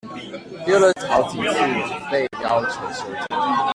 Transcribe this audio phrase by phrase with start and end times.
[0.65, 3.37] 丟了好幾次被要求修正